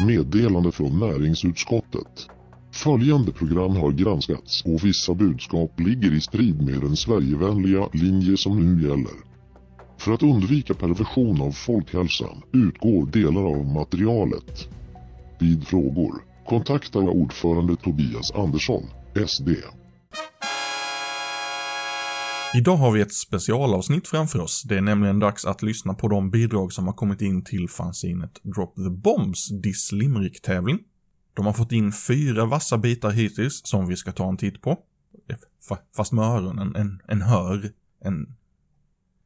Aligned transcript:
meddelande 0.00 0.72
från 0.72 0.98
näringsutskottet. 0.98 2.26
Följande 2.72 3.32
program 3.32 3.76
har 3.76 3.92
granskats 3.92 4.64
och 4.64 4.84
vissa 4.84 5.14
budskap 5.14 5.80
ligger 5.80 6.14
i 6.14 6.20
strid 6.20 6.62
med 6.62 6.80
den 6.80 6.96
Sverigevänliga 6.96 7.88
linje 7.92 8.36
som 8.36 8.60
nu 8.60 8.88
gäller. 8.88 9.30
För 9.98 10.12
att 10.12 10.22
undvika 10.22 10.74
perversion 10.74 11.42
av 11.42 11.50
folkhälsan 11.52 12.42
utgår 12.52 13.06
delar 13.06 13.44
av 13.44 13.66
materialet. 13.66 14.68
Vid 15.40 15.66
frågor 15.66 16.14
kontakta 16.46 16.98
ordförande 16.98 17.76
Tobias 17.76 18.32
Andersson, 18.34 18.82
SD. 19.26 19.48
Idag 22.54 22.76
har 22.76 22.90
vi 22.90 23.00
ett 23.00 23.14
specialavsnitt 23.14 24.08
framför 24.08 24.40
oss. 24.40 24.62
Det 24.62 24.76
är 24.76 24.80
nämligen 24.80 25.18
dags 25.18 25.44
att 25.44 25.62
lyssna 25.62 25.94
på 25.94 26.08
de 26.08 26.30
bidrag 26.30 26.72
som 26.72 26.86
har 26.86 26.94
kommit 26.94 27.20
in 27.20 27.44
till 27.44 27.68
fanzinet 27.68 28.40
Drop 28.42 28.74
the 28.74 28.90
Bombs 28.90 29.48
Diss 29.62 29.92
Limerick-tävling. 29.92 30.78
De 31.34 31.46
har 31.46 31.52
fått 31.52 31.72
in 31.72 31.92
fyra 31.92 32.44
vassa 32.44 32.78
bitar 32.78 33.10
hittills 33.10 33.60
som 33.64 33.88
vi 33.88 33.96
ska 33.96 34.12
ta 34.12 34.28
en 34.28 34.36
titt 34.36 34.62
på. 34.62 34.78
Fast 35.96 36.12
med 36.12 36.24
öronen, 36.24 36.76
en, 36.76 37.02
en 37.08 37.22
hör, 37.22 37.72
en... 38.04 38.36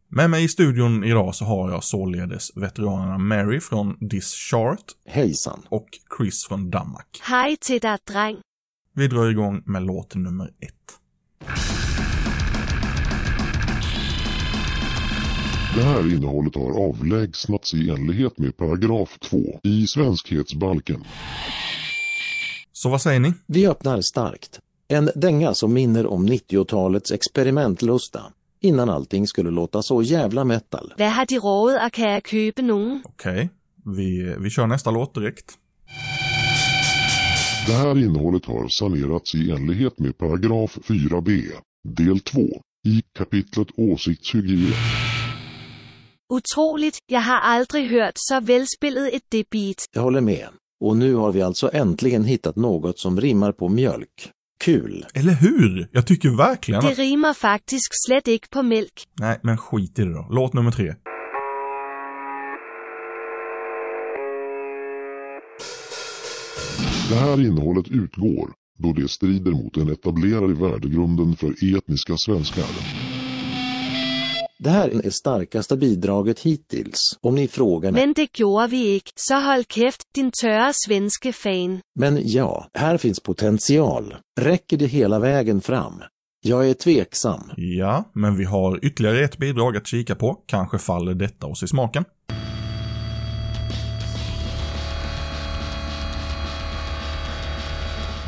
Med 0.08 0.30
mig 0.30 0.44
i 0.44 0.48
studion 0.48 1.04
idag 1.04 1.34
så 1.34 1.44
har 1.44 1.70
jag 1.70 1.84
således 1.84 2.56
veteranerna 2.56 3.18
Mary 3.18 3.60
från 3.60 3.96
Diss 4.00 4.32
Chart. 4.32 4.84
Hejsan. 5.06 5.62
Och 5.68 5.88
Chris 6.18 6.46
från 6.48 6.70
Danmark. 6.70 7.20
Hej 7.22 7.56
till 7.56 7.80
dig 7.80 7.98
dräng. 8.04 8.36
Vi 8.92 9.08
drar 9.08 9.30
igång 9.30 9.62
med 9.66 9.82
låt 9.82 10.14
nummer 10.14 10.46
ett. 10.46 11.03
Det 15.74 15.82
här 15.82 16.14
innehållet 16.14 16.54
har 16.54 16.88
avlägsnats 16.88 17.74
i 17.74 17.90
enlighet 17.90 18.38
med 18.38 18.56
paragraf 18.56 19.18
2 19.18 19.60
i 19.62 19.86
Svenskhetsbalken. 19.86 21.04
Så 22.72 22.88
vad 22.88 23.02
säger 23.02 23.20
ni? 23.20 23.32
Vi 23.46 23.66
öppnar 23.66 24.00
starkt. 24.00 24.60
En 24.88 25.10
dänga 25.14 25.54
som 25.54 25.72
minner 25.72 26.06
om 26.06 26.28
90-talets 26.28 27.12
experimentlusta. 27.12 28.20
Innan 28.60 28.90
allting 28.90 29.26
skulle 29.26 29.50
låta 29.50 29.82
så 29.82 30.02
jävla 30.02 30.44
metal. 30.44 30.94
Vad 30.98 31.08
har 31.08 31.26
de 31.26 31.38
råd 31.38 31.86
och 31.86 31.92
kan 31.92 32.10
jag 32.10 32.28
köpa 32.28 32.62
någon? 32.62 33.02
Okej, 33.04 33.32
okay. 33.32 33.48
vi, 33.96 34.36
vi 34.38 34.50
kör 34.50 34.66
nästa 34.66 34.90
låt 34.90 35.14
direkt. 35.14 35.52
Det 37.66 37.72
här 37.72 37.98
innehållet 37.98 38.44
har 38.44 38.68
sanerats 38.68 39.34
i 39.34 39.50
enlighet 39.50 39.98
med 39.98 40.18
paragraf 40.18 40.78
4b, 40.88 41.42
del 41.88 42.20
2, 42.20 42.40
i 42.86 43.02
kapitlet 43.18 43.68
åsiktshygien. 43.76 44.72
Otroligt, 46.32 46.98
jag 47.06 47.20
har 47.20 47.38
aldrig 47.40 47.90
hört 47.90 48.12
så 48.14 48.40
välspelat 48.40 49.12
ett 49.12 49.30
debit. 49.30 49.84
Jag 49.94 50.02
håller 50.02 50.20
med. 50.20 50.48
Och 50.80 50.96
nu 50.96 51.14
har 51.14 51.32
vi 51.32 51.42
alltså 51.42 51.70
äntligen 51.72 52.24
hittat 52.24 52.56
något 52.56 52.98
som 52.98 53.20
rimmar 53.20 53.52
på 53.52 53.68
mjölk. 53.68 54.30
Kul! 54.64 55.06
Eller 55.14 55.32
hur? 55.32 55.88
Jag 55.92 56.06
tycker 56.06 56.36
verkligen 56.36 56.80
Det 56.84 56.94
rimmar 56.94 57.34
faktiskt 57.34 57.88
slett 58.06 58.28
inte 58.28 58.48
på 58.48 58.62
mjölk. 58.62 59.04
Nej, 59.20 59.40
men 59.42 59.58
skit 59.58 59.98
i 59.98 60.02
det 60.02 60.12
då. 60.12 60.26
Låt 60.30 60.52
nummer 60.52 60.70
tre. 60.70 60.94
Det 67.08 67.14
här 67.14 67.40
innehållet 67.46 67.88
utgår 67.88 68.50
då 68.78 68.92
det 68.92 69.08
strider 69.08 69.50
mot 69.50 69.74
den 69.74 69.88
etablerade 69.88 70.54
värdegrunden 70.54 71.36
för 71.36 71.76
etniska 71.76 72.16
svenskar. 72.16 73.03
Det 74.58 74.70
här 74.70 74.88
är 74.88 75.02
det 75.02 75.10
starkaste 75.10 75.76
bidraget 75.76 76.40
hittills, 76.40 77.18
om 77.20 77.34
ni 77.34 77.48
frågar 77.48 77.92
mig. 77.92 78.06
Men 78.06 78.12
det 78.12 78.38
gjorde 78.38 78.66
vi 78.66 78.94
inte, 78.94 79.10
så 79.14 79.34
håll 79.34 79.64
käft 79.64 80.02
din 80.14 80.30
törra 80.42 80.72
svenske 80.74 81.32
fan. 81.32 81.80
Men 82.00 82.18
ja, 82.22 82.68
här 82.74 82.96
finns 82.96 83.20
potential. 83.20 84.16
Räcker 84.40 84.76
det 84.76 84.86
hela 84.86 85.18
vägen 85.18 85.60
fram? 85.60 86.02
Jag 86.44 86.70
är 86.70 86.74
tveksam. 86.74 87.40
Ja, 87.56 88.10
men 88.14 88.36
vi 88.36 88.44
har 88.44 88.84
ytterligare 88.84 89.24
ett 89.24 89.38
bidrag 89.38 89.76
att 89.76 89.86
kika 89.86 90.14
på. 90.14 90.34
Kanske 90.46 90.78
faller 90.78 91.14
detta 91.14 91.46
oss 91.46 91.62
i 91.62 91.68
smaken. 91.68 92.04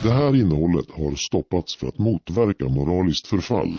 Det 0.02 0.12
här 0.12 0.36
innehållet 0.36 0.86
har 0.90 1.14
stoppats 1.14 1.76
för 1.76 1.86
att 1.88 1.98
motverka 1.98 2.68
moraliskt 2.68 3.26
förfall. 3.26 3.78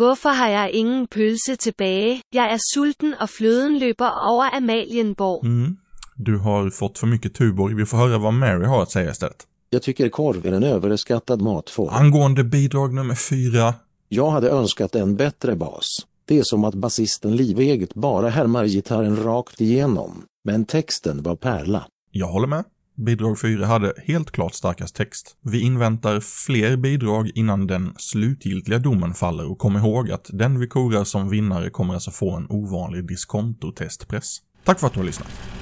Hvorfor 0.00 0.32
har 0.32 0.48
jeg 0.48 0.70
ingen 0.72 1.06
pølse 1.06 1.56
tilbage? 1.56 2.22
Jeg 2.32 2.52
er 2.52 2.58
sulten 2.74 3.14
och 3.20 3.30
flöden 3.30 3.78
löper 3.78 4.04
över 4.04 4.56
Amalienborg. 4.56 5.46
Mm. 5.46 5.76
Du 6.16 6.38
har 6.38 6.70
fått 6.70 6.98
för 6.98 7.06
mycket 7.06 7.34
Tuborg. 7.34 7.74
Vi 7.74 7.86
får 7.86 7.96
höra 7.96 8.18
vad 8.18 8.34
Mary 8.34 8.64
har 8.64 8.82
att 8.82 8.90
säga 8.90 9.10
istället. 9.10 9.46
Jag 9.70 9.82
tycker 9.82 10.08
korv 10.08 10.46
är 10.46 10.52
en 10.52 10.62
överskattad 10.62 11.42
matform. 11.42 11.88
Angående 11.92 12.44
bidrag 12.44 12.94
nummer 12.94 13.14
fyra. 13.14 13.74
Jag 14.08 14.30
hade 14.30 14.50
önskat 14.50 14.94
en 14.94 15.16
bättre 15.16 15.56
bas. 15.56 16.06
Det 16.24 16.38
är 16.38 16.42
som 16.42 16.64
att 16.64 16.74
basisten 16.74 17.36
Liveget 17.36 17.94
bara 17.94 18.28
härmar 18.28 18.64
gitarren 18.64 19.16
rakt 19.16 19.60
igenom. 19.60 20.22
Men 20.44 20.64
texten 20.64 21.22
var 21.22 21.36
pärla. 21.36 21.86
Jag 22.10 22.26
håller 22.26 22.46
med. 22.48 22.64
Bidrag 23.04 23.40
4 23.40 23.66
hade 23.66 23.92
helt 24.06 24.30
klart 24.30 24.54
starkast 24.54 24.94
text. 24.94 25.36
Vi 25.42 25.60
inväntar 25.60 26.20
fler 26.20 26.76
bidrag 26.76 27.30
innan 27.34 27.66
den 27.66 27.94
slutgiltiga 27.96 28.78
domen 28.78 29.14
faller 29.14 29.50
och 29.50 29.58
kom 29.58 29.76
ihåg 29.76 30.10
att 30.10 30.30
den 30.32 30.60
vi 30.60 30.66
korar 30.66 31.04
som 31.04 31.28
vinnare 31.28 31.70
kommer 31.70 31.94
alltså 31.94 32.10
få 32.10 32.36
en 32.36 32.46
ovanlig 32.50 33.08
diskontotestpress. 33.08 34.38
Tack 34.64 34.80
för 34.80 34.86
att 34.86 34.92
du 34.92 35.00
har 35.00 35.06
lyssnat. 35.06 35.59